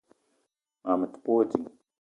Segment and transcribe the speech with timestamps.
[0.83, 1.67] Mag me te pe wa ding.